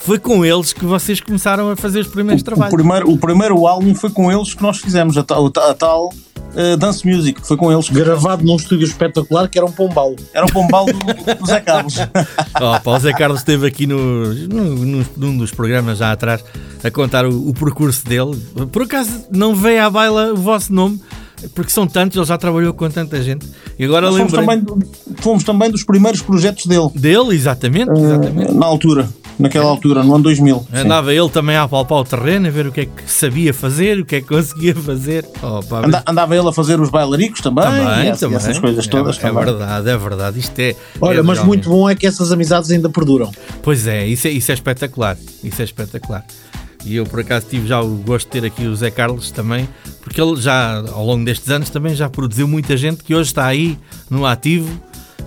Foi 0.00 0.18
com 0.18 0.44
eles 0.44 0.72
que 0.72 0.84
vocês 0.84 1.20
começaram 1.20 1.70
a 1.70 1.76
fazer 1.76 2.00
os 2.00 2.08
primeiros 2.08 2.42
O 2.42 2.44
trabalhos. 2.44 2.74
primeiro, 2.74 3.10
o 3.10 3.16
primeiro 3.18 3.66
álbum 3.66 3.94
foi 3.94 4.10
com 4.10 4.30
eles 4.32 4.52
que 4.54 4.62
nós 4.62 4.78
fizemos, 4.78 5.16
a 5.16 5.22
tal, 5.22 5.46
a 5.46 5.74
tal 5.74 6.12
eh, 6.56 6.76
Dance 6.76 7.06
Music, 7.06 7.40
foi 7.46 7.56
com 7.56 7.70
eles. 7.72 7.88
Gravado 7.88 8.44
num 8.44 8.56
estúdio 8.56 8.84
espetacular 8.86 9.48
que 9.48 9.56
era 9.56 9.64
um 9.66 9.70
pombal. 9.70 10.16
Era 10.34 10.46
o 10.46 10.52
Pombal 10.52 10.86
do, 10.86 10.92
do 10.94 11.46
Zé 11.46 11.60
Carlos. 11.60 11.94
Oh, 12.60 12.90
o 12.90 12.98
Zé 12.98 13.12
Carlos 13.12 13.38
esteve 13.40 13.66
aqui 13.68 13.86
no, 13.86 14.34
no- 14.34 14.74
no- 14.84 15.06
num 15.16 15.36
dos 15.36 15.52
programas 15.52 15.98
já 15.98 16.10
atrás 16.10 16.42
a 16.82 16.90
contar 16.90 17.24
o, 17.24 17.48
o 17.50 17.54
percurso 17.54 18.04
dele. 18.04 18.36
Por 18.72 18.82
acaso 18.82 19.26
não 19.30 19.54
veio 19.54 19.84
à 19.84 19.88
baila 19.90 20.32
o 20.32 20.36
vosso 20.36 20.72
nome, 20.72 21.00
porque 21.54 21.70
são 21.70 21.86
tantos, 21.86 22.16
ele 22.16 22.26
já 22.26 22.36
trabalhou 22.38 22.72
com 22.74 22.88
tanta 22.90 23.22
gente. 23.22 23.46
E 23.78 23.84
agora 23.84 24.10
fomos 24.10 24.32
lembrei 24.32 24.58
também, 24.60 24.88
fomos 25.18 25.44
também 25.44 25.70
dos 25.70 25.84
primeiros 25.84 26.20
projetos 26.22 26.66
dele, 26.66 26.88
dele, 26.94 27.34
exatamente, 27.34 27.90
Eh, 27.90 27.94
exatamente. 28.02 28.52
na 28.54 28.66
altura, 28.66 29.08
naquela 29.38 29.66
altura, 29.66 30.02
no 30.02 30.14
ano 30.14 30.24
2000. 30.24 30.58
Sim. 30.60 30.66
Andava 30.80 31.12
ele 31.14 31.28
também 31.28 31.56
a 31.56 31.68
palpar 31.68 31.98
o 31.98 32.04
terreno, 32.04 32.48
a 32.48 32.50
ver 32.50 32.66
o 32.66 32.72
que 32.72 32.80
é 32.80 32.84
que 32.86 33.10
sabia 33.10 33.54
fazer, 33.54 34.00
o 34.00 34.04
que 34.04 34.16
é 34.16 34.20
que 34.20 34.26
conseguia 34.28 34.74
fazer. 34.74 35.24
Oh, 35.42 35.62
pá, 35.62 35.86
Anda- 35.86 36.02
andava 36.06 36.36
ele 36.36 36.48
a 36.48 36.52
fazer 36.52 36.80
os 36.80 36.90
bailaricos 36.90 37.40
também, 37.40 37.64
também, 37.64 37.82
e 38.04 38.06
essas, 38.08 38.20
também. 38.20 38.36
essas 38.36 38.58
coisas 38.58 38.86
É- 38.86 38.90
todas 38.90 39.16
é, 39.16 39.20
também. 39.20 39.44
verdade, 39.44 39.88
é 39.90 39.96
verdade. 39.96 40.38
Isto 40.40 40.58
é. 40.58 40.76
Olha, 41.00 41.20
é 41.20 41.22
mas 41.22 41.42
muito 41.44 41.68
bom 41.68 41.88
é 41.88 41.94
que 41.94 42.06
essas 42.06 42.32
amizades 42.32 42.70
ainda 42.70 42.88
perduram. 42.88 43.30
Pois 43.62 43.86
é, 43.86 44.06
isso 44.06 44.26
é, 44.26 44.30
isso 44.30 44.50
é 44.50 44.54
espetacular. 44.54 45.16
Isso 45.44 45.60
é 45.62 45.64
espetacular. 45.64 46.24
E 46.84 46.96
eu 46.96 47.04
por 47.04 47.20
acaso 47.20 47.46
tive 47.50 47.66
já 47.66 47.80
o 47.80 47.96
gosto 47.96 48.26
de 48.26 48.40
ter 48.40 48.46
aqui 48.46 48.66
o 48.66 48.74
Zé 48.74 48.90
Carlos 48.90 49.30
também, 49.30 49.68
porque 50.00 50.20
ele 50.20 50.40
já 50.40 50.78
ao 50.92 51.04
longo 51.04 51.24
destes 51.24 51.50
anos 51.50 51.68
também 51.70 51.94
já 51.94 52.08
produziu 52.08 52.46
muita 52.48 52.76
gente 52.76 53.02
que 53.04 53.14
hoje 53.14 53.28
está 53.30 53.46
aí 53.46 53.78
no 54.08 54.24
ativo 54.24 54.70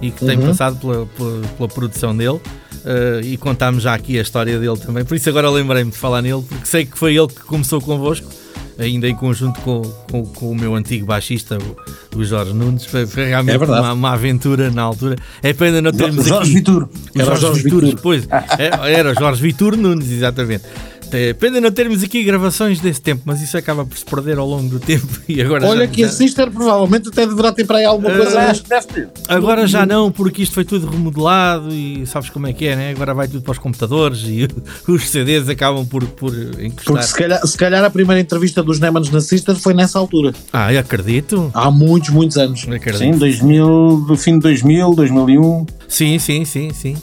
e 0.01 0.09
que 0.11 0.25
tem 0.25 0.39
passado 0.39 0.77
pela, 0.77 1.05
pela, 1.05 1.41
pela 1.57 1.69
produção 1.69 2.15
dele. 2.15 2.39
eh, 2.85 3.21
e 3.23 3.37
contámos 3.37 3.83
já 3.83 3.93
aqui 3.93 4.17
a 4.17 4.21
história 4.21 4.57
dele 4.59 4.77
também. 4.77 5.05
Por 5.05 5.15
isso 5.15 5.29
agora 5.29 5.49
lembrei-me 5.49 5.91
de 5.91 5.97
falar 5.97 6.21
nele, 6.21 6.41
porque 6.47 6.65
sei 6.65 6.85
que 6.85 6.97
foi 6.97 7.15
ele 7.15 7.27
que 7.27 7.41
começou 7.41 7.79
convosco, 7.81 8.27
ainda 8.79 9.07
em 9.07 9.15
conjunto 9.15 9.59
com, 9.61 9.81
com, 10.09 10.25
com 10.25 10.51
o 10.51 10.55
meu 10.55 10.73
antigo 10.75 11.05
baixista, 11.05 11.57
o, 12.15 12.17
o 12.19 12.23
Jorge 12.23 12.53
Nunes. 12.53 12.85
Foi, 12.85 13.05
foi 13.05 13.25
realmente 13.25 13.61
É 13.61 13.65
uma, 13.65 13.93
uma 13.93 14.13
aventura 14.13 14.71
na 14.71 14.81
altura. 14.81 15.15
É 15.43 15.53
pena 15.53 15.81
não 15.81 15.91
termos 15.91 16.25
Jorge 16.25 16.49
aqui... 16.51 16.59
Vitor. 16.59 16.89
Era 17.13 17.25
Jorge, 17.25 17.41
Jorge 17.41 17.63
Vitor, 17.63 17.81
Vitor. 17.81 17.99
pois. 18.01 18.27
É, 18.57 18.93
Era 18.93 19.11
o 19.11 19.13
Jorge 19.13 19.41
Vitor 19.41 19.77
Nunes, 19.77 20.09
exatamente. 20.09 20.63
É, 21.11 21.33
Pena 21.33 21.59
não 21.59 21.71
termos 21.71 22.03
aqui 22.03 22.23
gravações 22.23 22.79
desse 22.79 23.01
tempo, 23.01 23.23
mas 23.25 23.41
isso 23.41 23.57
acaba 23.57 23.85
por 23.85 23.97
se 23.97 24.05
perder 24.05 24.37
ao 24.37 24.47
longo 24.47 24.69
do 24.69 24.79
tempo 24.79 25.07
e 25.27 25.41
agora 25.41 25.67
Olha 25.67 25.85
já, 25.85 25.91
que 25.91 26.03
a 26.03 26.07
já- 26.07 26.13
Sister 26.13 26.49
provavelmente 26.49 27.09
até 27.09 27.25
deverá 27.27 27.51
ter 27.51 27.65
para 27.65 27.79
aí 27.79 27.85
alguma 27.85 28.15
coisa. 28.15 28.31
Deve, 28.39 28.61
deve 28.67 28.87
ter. 28.87 29.09
agora 29.27 29.67
já 29.67 29.85
não, 29.85 30.11
porque 30.11 30.41
isto 30.43 30.53
foi 30.53 30.63
tudo 30.65 30.87
remodelado 30.87 31.73
e 31.73 32.05
sabes 32.05 32.29
como 32.29 32.47
é 32.47 32.53
que 32.53 32.65
é, 32.65 32.75
né? 32.75 32.91
Agora 32.91 33.13
vai 33.13 33.27
tudo 33.27 33.41
para 33.41 33.51
os 33.51 33.57
computadores 33.57 34.19
e 34.25 34.47
os 34.89 35.09
CDs 35.09 35.49
acabam 35.49 35.85
por, 35.85 36.05
por 36.05 36.33
encostar. 36.61 36.85
Porque 36.85 37.03
se 37.03 37.13
calhar, 37.15 37.47
se 37.47 37.57
calhar 37.57 37.83
a 37.83 37.89
primeira 37.89 38.19
entrevista 38.21 38.63
dos 38.63 38.79
Nemans 38.79 39.09
na 39.09 39.21
Sister 39.21 39.55
foi 39.55 39.73
nessa 39.73 39.99
altura. 39.99 40.33
Ah, 40.53 40.71
eu 40.73 40.79
acredito. 40.79 41.51
Há 41.53 41.69
muitos, 41.69 42.09
muitos 42.09 42.37
anos. 42.37 42.65
acredito. 42.69 42.97
Sim, 42.97 43.11
2000, 43.17 44.05
do 44.07 44.15
fim 44.15 44.33
de 44.35 44.39
2000, 44.39 44.93
2001. 44.95 45.65
Sim, 45.87 46.17
sim, 46.19 46.45
sim, 46.45 46.71
sim. 46.73 46.95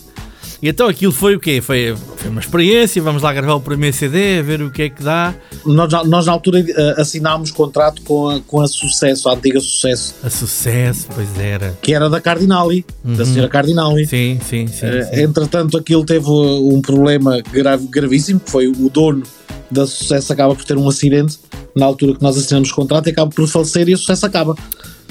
E 0.60 0.68
então 0.68 0.88
aquilo 0.88 1.12
foi 1.12 1.36
o 1.36 1.40
quê? 1.40 1.60
Foi, 1.60 1.94
foi 2.16 2.30
uma 2.30 2.40
experiência, 2.40 3.00
vamos 3.00 3.22
lá 3.22 3.32
gravar 3.32 3.54
o 3.54 3.60
primeiro 3.60 3.96
CD, 3.96 4.42
ver 4.42 4.60
o 4.60 4.70
que 4.70 4.82
é 4.82 4.88
que 4.88 5.02
dá. 5.04 5.32
Nós, 5.64 5.92
na- 5.92 6.02
nós 6.04 6.26
na 6.26 6.32
altura 6.32 6.58
eh, 6.66 6.94
assinámos 7.00 7.52
contrato 7.52 8.02
com 8.02 8.28
a, 8.28 8.40
com 8.40 8.60
a 8.60 8.66
Sucesso, 8.66 9.28
a 9.28 9.34
antiga 9.34 9.60
Sucesso, 9.60 10.16
A 10.22 10.28
sucesso, 10.28 11.06
pois 11.14 11.38
era. 11.38 11.78
que 11.80 11.94
era 11.94 12.10
da 12.10 12.20
Cardinali, 12.20 12.84
da 13.04 13.24
senhora 13.24 13.48
Cardinali. 13.48 14.04
Sim, 14.06 14.40
sim, 14.44 14.66
sim. 14.66 14.86
Eh, 14.86 15.02
sim. 15.04 15.20
Entretanto, 15.22 15.76
aquilo 15.76 16.04
teve 16.04 16.26
uh, 16.28 16.74
um 16.74 16.82
problema 16.82 17.40
grave, 17.52 17.86
gravíssimo, 17.86 18.40
que 18.40 18.50
foi 18.50 18.66
o 18.66 18.88
dono 18.88 19.22
da 19.70 19.86
Sucesso 19.86 20.32
acaba 20.32 20.54
por 20.56 20.64
ter 20.64 20.76
um 20.76 20.88
acidente 20.88 21.38
na 21.76 21.86
altura 21.86 22.14
que 22.16 22.22
nós 22.22 22.36
assinamos 22.36 22.70
o 22.70 22.74
contrato 22.74 23.06
e 23.06 23.10
acaba 23.10 23.30
por 23.30 23.46
falecer 23.46 23.88
e 23.88 23.94
a 23.94 23.96
Sucesso 23.96 24.26
acaba. 24.26 24.56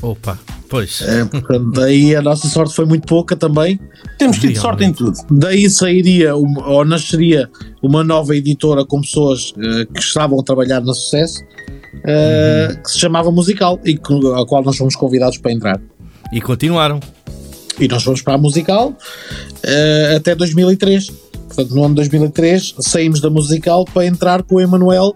Opa, 0.01 0.37
pois. 0.69 1.01
Eh, 1.01 1.25
portanto, 1.25 1.71
daí 1.71 2.15
a 2.15 2.21
nossa 2.21 2.47
sorte 2.47 2.75
foi 2.75 2.85
muito 2.85 3.07
pouca 3.07 3.35
também. 3.35 3.79
Temos 4.17 4.37
tido 4.39 4.57
sorte 4.57 4.83
em 4.83 4.91
tudo. 4.91 5.17
Daí 5.29 5.69
sairia 5.69 6.35
ou 6.35 6.85
nasceria 6.85 7.49
uma 7.81 8.03
nova 8.03 8.35
editora 8.35 8.85
com 8.85 9.01
pessoas 9.01 9.53
eh, 9.57 9.87
que 9.93 9.99
estavam 9.99 10.39
a 10.39 10.43
trabalhar 10.43 10.81
na 10.81 10.93
Sucesso, 10.93 11.43
eh, 12.03 12.77
que 12.83 12.91
se 12.91 12.99
chamava 12.99 13.31
Musical 13.31 13.79
e 13.85 13.97
com 13.97 14.35
a 14.35 14.45
qual 14.45 14.63
nós 14.63 14.77
fomos 14.77 14.95
convidados 14.95 15.37
para 15.37 15.51
entrar. 15.51 15.79
E 16.31 16.41
continuaram. 16.41 16.99
E 17.79 17.87
nós 17.87 18.03
fomos 18.03 18.21
para 18.21 18.33
a 18.33 18.37
Musical 18.37 18.95
eh, 19.63 20.15
até 20.17 20.35
2003. 20.35 21.11
Portanto, 21.47 21.75
no 21.75 21.83
ano 21.83 21.95
de 21.95 22.01
2003 22.01 22.75
saímos 22.79 23.21
da 23.21 23.29
Musical 23.29 23.85
para 23.85 24.05
entrar 24.05 24.43
com 24.43 24.55
o 24.55 24.61
Emanuel 24.61 25.13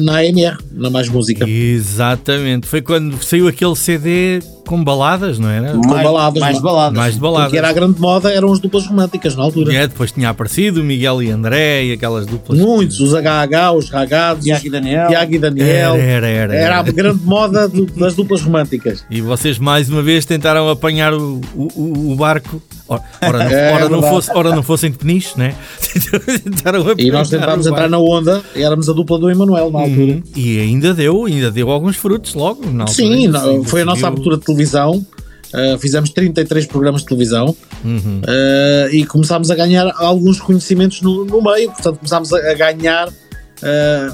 na 0.00 0.18
AMR, 0.18 0.56
na 0.70 0.88
Mais 0.88 1.08
Música. 1.08 1.48
Exatamente. 1.48 2.66
Foi 2.66 2.80
quando 2.80 3.20
saiu 3.24 3.48
aquele 3.48 3.74
CD 3.74 4.40
com 4.66 4.82
baladas, 4.82 5.38
não 5.38 5.48
era? 5.48 5.72
Com 5.72 5.80
baladas, 5.80 6.40
mais 6.40 6.56
ma- 6.56 6.62
baladas. 6.62 6.98
Mais 6.98 7.16
baladas. 7.16 7.46
Porque 7.46 7.58
era 7.58 7.68
a 7.68 7.72
grande 7.72 8.00
moda, 8.00 8.30
eram 8.32 8.52
as 8.52 8.58
duplas 8.58 8.86
românticas 8.86 9.36
na 9.36 9.42
altura. 9.42 9.74
É, 9.74 9.86
depois 9.86 10.10
tinha 10.12 10.28
aparecido 10.30 10.80
o 10.80 10.84
Miguel 10.84 11.22
e 11.22 11.30
André 11.30 11.84
e 11.84 11.92
aquelas 11.92 12.26
duplas. 12.26 12.58
Muitos, 12.58 13.00
os 13.00 13.12
HH, 13.14 13.72
os 13.76 13.90
ragados, 13.90 14.44
Tiago 14.44 14.66
e 14.66 14.70
Daniel. 14.70 15.08
Tiago 15.08 15.34
e 15.34 15.38
Daniel. 15.38 15.94
Era, 15.94 16.02
era, 16.02 16.26
era. 16.28 16.54
Era 16.56 16.78
a 16.78 16.82
grande 16.82 17.22
moda 17.24 17.68
do- 17.68 17.86
das 17.86 18.14
duplas 18.14 18.42
românticas. 18.42 19.04
E 19.10 19.20
vocês 19.20 19.58
mais 19.58 19.88
uma 19.88 20.02
vez 20.02 20.24
tentaram 20.24 20.68
apanhar 20.68 21.12
o, 21.14 21.40
o, 21.54 22.12
o- 22.12 22.16
barco. 22.16 22.62
Ora, 22.86 23.02
ora, 23.22 23.38
não, 23.38 23.50
É 23.50 23.72
ora, 23.72 23.82
não 23.84 23.90
verdade. 24.00 24.14
fosse, 24.14 24.30
ora 24.34 24.50
não 24.54 24.62
fossem 24.62 24.90
de 24.90 24.98
peniche, 24.98 25.38
né? 25.38 25.54
tentaram 26.44 26.84
E 26.98 27.10
nós 27.10 27.28
tentámos 27.30 27.66
entrar 27.66 27.88
na 27.88 27.98
onda 27.98 28.42
e 28.54 28.62
éramos 28.62 28.88
a 28.88 28.92
dupla 28.92 29.18
do 29.18 29.30
Emanuel 29.30 29.70
na 29.70 29.80
altura. 29.80 30.12
Uhum. 30.12 30.22
E 30.36 30.60
ainda 30.60 30.92
deu, 30.94 31.24
ainda 31.24 31.50
deu 31.50 31.70
alguns 31.70 31.96
frutos 31.96 32.34
logo. 32.34 32.62
Na 32.70 32.84
altura. 32.84 32.88
Sim, 32.88 33.28
não, 33.28 33.64
foi 33.64 33.82
a 33.82 33.84
nossa 33.84 34.06
abertura 34.08 34.36
de 34.36 34.44
televisão. 34.54 35.04
Uh, 35.52 35.78
fizemos 35.78 36.10
33 36.10 36.66
programas 36.66 37.02
de 37.02 37.06
televisão 37.08 37.56
Uhum. 37.84 38.22
uh, 38.22 38.92
e 38.92 39.04
começámos 39.04 39.50
a 39.50 39.54
ganhar 39.54 39.92
alguns 39.98 40.40
conhecimentos 40.40 41.02
no, 41.02 41.24
no 41.24 41.42
meio, 41.42 41.70
portanto 41.70 41.98
começámos 41.98 42.32
a, 42.32 42.38
a 42.38 42.54
ganhar 42.54 43.08
uh, 43.08 43.12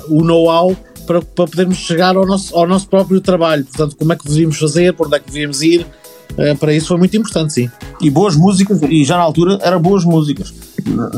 o 0.09 0.25
know-how 0.25 0.77
para, 1.07 1.23
para 1.23 1.47
podermos 1.47 1.77
chegar 1.79 2.17
ao 2.17 2.27
nosso, 2.27 2.55
ao 2.55 2.67
nosso 2.67 2.89
próprio 2.89 3.21
trabalho, 3.21 3.65
portanto 3.65 3.97
como 3.97 4.13
é 4.13 4.17
que 4.17 4.29
devíamos 4.29 4.59
fazer, 4.59 4.93
por 4.93 5.07
onde 5.07 5.17
é 5.17 5.21
que 5.21 5.27
devíamos 5.27 5.63
ir, 5.63 5.87
para 6.59 6.75
isso 6.75 6.89
foi 6.89 6.97
muito 6.97 7.17
importante, 7.17 7.53
sim. 7.53 7.71
E 8.01 8.11
boas 8.11 8.37
músicas, 8.37 8.81
e 8.83 9.05
já 9.05 9.17
na 9.17 9.23
altura 9.23 9.59
eram 9.63 9.81
boas 9.81 10.05
músicas. 10.05 10.55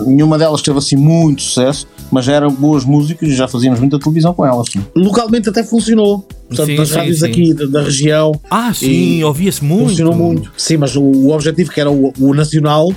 Nenhuma 0.07 0.39
delas 0.39 0.63
teve 0.63 0.79
assim 0.79 0.97
muito 0.97 1.43
sucesso, 1.43 1.87
mas 2.13 2.29
eram 2.29 2.53
boas 2.53 2.85
músicas 2.85 3.29
e 3.29 3.35
já 3.35 3.49
fazíamos 3.49 3.81
muita 3.81 3.99
televisão 3.99 4.35
com 4.35 4.45
elas. 4.47 4.69
Localmente 4.95 5.49
até 5.49 5.65
funcionou, 5.65 6.19
portanto 6.47 6.67
Sim, 6.67 6.77
nas 6.77 6.89
sim, 6.91 6.95
rádios 6.97 7.19
sim. 7.21 7.27
aqui 7.27 7.55
da, 7.55 7.65
da 7.67 7.83
região 7.83 8.33
Ah, 8.51 8.73
sim, 8.75 9.25
ouvia-se 9.25 9.65
muito. 9.65 9.89
funcionou 9.89 10.15
muito. 10.15 10.53
Sim, 10.57 10.77
mas 10.77 10.95
o, 10.95 11.01
o 11.03 11.33
objetivo 11.33 11.71
que 11.73 11.81
era 11.81 11.91
o, 11.91 12.13
o 12.21 12.35
nacional 12.35 12.93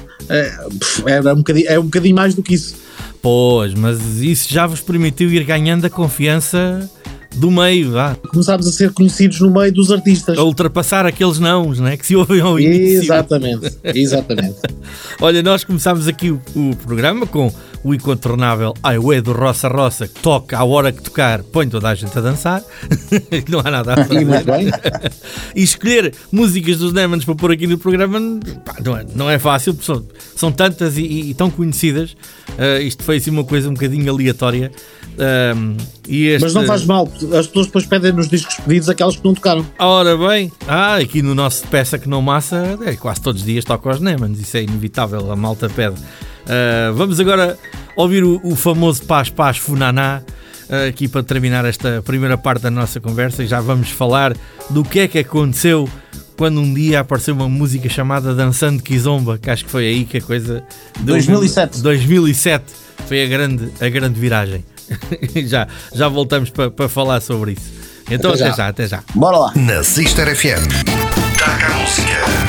pff, 0.79 1.03
era 1.07 1.33
um 1.33 1.37
bocadinho, 1.37 1.65
é 1.69 1.79
um 1.79 1.83
bocadinho 1.85 2.15
mais 2.15 2.35
do 2.35 2.43
que 2.43 2.53
isso. 2.53 2.75
Pois, 3.21 3.73
mas 3.73 3.99
isso 4.21 4.53
já 4.53 4.67
vos 4.67 4.81
permitiu 4.81 5.31
ir 5.31 5.43
ganhando 5.45 5.85
a 5.85 5.89
confiança 5.89 6.87
do 7.35 7.51
meio, 7.51 7.97
ah, 7.97 8.15
Começámos 8.29 8.65
a 8.67 8.71
ser 8.71 8.91
conhecidos 8.91 9.41
no 9.41 9.51
meio 9.51 9.71
dos 9.73 9.91
artistas. 9.91 10.37
a 10.37 10.43
ultrapassar 10.43 11.05
aqueles 11.05 11.37
nãos 11.39 11.79
né, 11.79 11.97
que 11.97 12.05
se 12.05 12.15
ouvem 12.15 12.39
ao 12.39 12.57
início. 12.59 13.03
Exatamente, 13.03 13.71
exatamente. 13.83 14.55
Olha, 15.19 15.43
nós 15.43 15.63
começámos 15.63 16.07
aqui 16.07 16.31
o, 16.31 16.39
o 16.55 16.75
programa 16.77 17.25
com 17.25 17.51
o 17.85 17.93
incontornável 17.93 18.73
Highway 18.83 19.21
do 19.21 19.31
Roça 19.31 19.67
Roça, 19.67 20.07
que 20.07 20.19
toca 20.19 20.57
à 20.57 20.63
hora 20.65 20.91
que 20.91 21.03
tocar, 21.03 21.43
põe 21.43 21.69
toda 21.69 21.87
a 21.87 21.93
gente 21.93 22.17
a 22.17 22.21
dançar, 22.21 22.63
não 23.47 23.59
há 23.63 23.69
nada 23.69 23.93
a 23.93 24.01
E 24.01 24.25
fazer. 24.25 25.11
E 25.55 25.63
escolher 25.63 26.13
músicas 26.31 26.77
dos 26.77 26.91
Demons 26.91 27.23
para 27.23 27.35
pôr 27.35 27.51
aqui 27.51 27.67
no 27.67 27.77
programa 27.77 28.19
pá, 28.65 28.75
não, 28.83 28.97
é, 28.97 29.05
não 29.15 29.29
é 29.29 29.37
fácil, 29.37 29.77
são, 29.81 30.03
são 30.35 30.51
tantas 30.51 30.97
e, 30.97 31.03
e 31.03 31.33
tão 31.35 31.49
conhecidas. 31.51 32.17
Ah, 32.57 32.79
isto 32.81 33.03
foi 33.03 33.17
assim 33.17 33.29
uma 33.29 33.43
coisa 33.43 33.69
um 33.69 33.73
bocadinho 33.73 34.11
aleatória. 34.11 34.71
Ahm, 35.19 35.77
e 36.07 36.25
este- 36.25 36.43
Mas 36.43 36.53
não 36.55 36.65
faz 36.65 36.83
mal, 36.85 37.07
as 37.37 37.47
pessoas 37.47 37.67
depois 37.67 37.85
pedem 37.85 38.11
nos 38.11 38.27
discos 38.27 38.55
pedidos 38.55 38.89
aquelas 38.89 39.15
que 39.15 39.23
não 39.23 39.33
tocaram. 39.35 39.65
Ora 39.79 40.17
bem, 40.17 40.51
ah, 40.67 40.95
aqui 40.97 41.21
no 41.21 41.35
nosso 41.35 41.65
Peça 41.67 41.97
que 41.99 42.09
não 42.09 42.21
massa, 42.21 42.77
é, 42.83 42.95
quase 42.95 43.21
todos 43.21 43.41
os 43.41 43.45
dias 43.47 43.63
toca 43.63 43.87
aos 43.89 43.99
Nemans, 43.99 44.39
isso 44.39 44.57
é 44.57 44.63
inevitável, 44.63 45.31
a 45.31 45.35
malta 45.35 45.69
pede. 45.69 45.95
Ah, 46.47 46.91
vamos 46.93 47.19
agora 47.19 47.57
ouvir 47.95 48.23
o, 48.23 48.39
o 48.43 48.55
famoso 48.55 49.03
Paz 49.03 49.29
Paz 49.29 49.57
Funaná 49.57 50.21
eh, 50.69 50.87
aqui 50.89 51.07
para 51.07 51.23
terminar 51.23 51.65
esta 51.65 52.01
primeira 52.03 52.37
parte 52.37 52.61
da 52.63 52.71
nossa 52.71 52.99
conversa 52.99 53.43
e 53.43 53.47
já 53.47 53.59
vamos 53.61 53.89
falar 53.89 54.33
do 54.69 54.83
que 54.83 54.99
é 55.01 55.07
que 55.07 55.19
aconteceu 55.19 55.89
quando 56.37 56.59
um 56.59 56.73
dia 56.73 56.99
apareceu 56.99 57.33
uma 57.33 57.47
música 57.47 57.87
chamada 57.87 58.35
Dançando 58.35 58.83
Kizomba, 58.83 59.37
que 59.37 59.49
acho 59.49 59.63
que 59.65 59.71
foi 59.71 59.87
aí 59.87 60.03
que 60.05 60.17
a 60.17 60.21
coisa... 60.21 60.63
deu- 60.99 61.15
2007. 61.15 61.81
2007 61.81 62.63
foi 63.07 63.23
a 63.23 63.27
grande, 63.27 63.69
a 63.79 63.87
grande 63.89 64.19
viragem. 64.19 64.65
já, 65.47 65.67
já 65.93 66.07
voltamos 66.09 66.49
para 66.49 66.69
para 66.69 66.89
falar 66.89 67.21
sobre 67.21 67.53
isso. 67.53 67.73
Então 68.11 68.31
Até 68.31 68.43
até 68.43 68.49
já. 68.51 68.55
já, 68.57 68.67
até 68.67 68.87
já. 68.87 69.03
Bora 69.15 69.37
lá. 69.37 69.51
Na 69.55 69.81
Sister 69.83 70.35
FM. 70.35 70.67
Taca 71.39 71.67
a 71.67 71.73
música. 71.79 72.44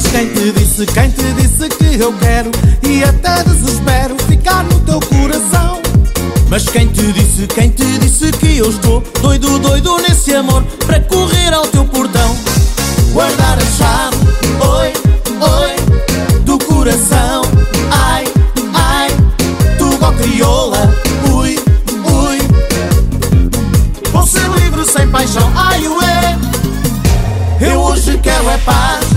Mas 0.00 0.06
quem 0.12 0.28
te 0.28 0.52
disse, 0.52 0.86
quem 0.86 1.10
te 1.10 1.32
disse 1.32 1.68
que 1.70 2.00
eu 2.00 2.12
quero? 2.12 2.52
E 2.84 3.02
até 3.02 3.42
desespero 3.42 4.14
ficar 4.28 4.62
no 4.62 4.78
teu 4.82 5.00
coração. 5.00 5.82
Mas 6.48 6.68
quem 6.68 6.86
te 6.86 7.12
disse, 7.12 7.48
quem 7.48 7.68
te 7.70 7.98
disse 7.98 8.30
que 8.30 8.58
eu 8.58 8.70
estou 8.70 9.02
Doido, 9.20 9.58
doido 9.58 9.98
nesse 9.98 10.32
amor 10.34 10.62
Para 10.86 11.00
correr 11.00 11.52
ao 11.52 11.66
teu 11.66 11.84
portão? 11.84 12.36
Guardar 13.12 13.58
a 13.58 13.66
chave, 13.76 14.16
oi, 14.60 14.92
oi 15.40 16.40
Do 16.44 16.58
coração, 16.58 17.42
ai, 17.90 18.24
ai 18.74 19.08
Tu 19.78 19.98
ó 20.00 20.12
crioula, 20.12 20.94
ui, 21.34 21.58
ui. 22.04 22.38
Vou 24.12 24.24
ser 24.24 24.48
livre 24.60 24.84
sem 24.84 25.08
paixão, 25.08 25.52
ai, 25.56 25.88
ué. 25.88 26.38
Eu 27.60 27.80
hoje 27.80 28.16
quero 28.22 28.48
é 28.48 28.58
paz, 28.58 29.07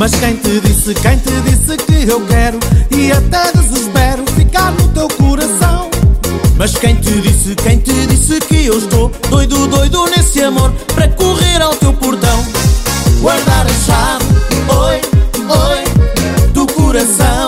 Mas 0.00 0.12
quem 0.12 0.34
te 0.34 0.60
disse, 0.60 0.94
quem 0.94 1.18
te 1.18 1.40
disse 1.42 1.76
que 1.76 2.08
eu 2.08 2.26
quero? 2.26 2.58
E 2.90 3.12
até 3.12 3.52
desespero 3.52 4.24
ficar 4.34 4.72
no 4.72 4.88
teu 4.88 5.06
coração. 5.08 5.90
Mas 6.56 6.74
quem 6.74 6.94
te 6.94 7.20
disse, 7.20 7.54
quem 7.54 7.78
te 7.78 8.06
disse 8.06 8.40
que 8.40 8.64
eu 8.64 8.78
estou 8.78 9.12
Doido, 9.28 9.66
doido 9.66 10.04
nesse 10.06 10.42
amor 10.42 10.70
Para 10.94 11.08
correr 11.08 11.60
ao 11.62 11.74
teu 11.74 11.92
portão? 11.94 12.44
Guardar 13.20 13.66
a 13.66 13.74
chave, 13.86 14.24
oi, 14.68 15.00
oi 15.48 16.48
Do 16.52 16.66
coração, 16.66 17.39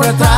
nunca 0.00 0.29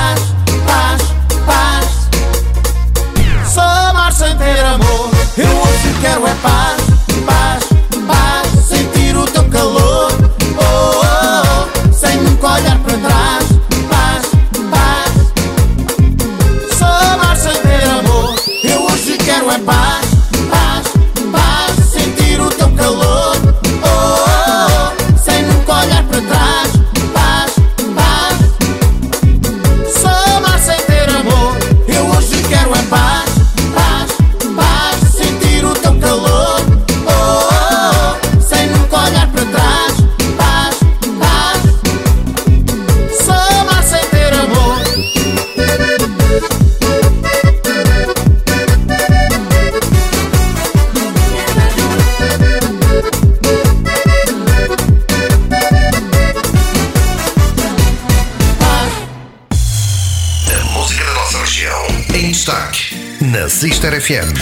FM. 64.03 64.41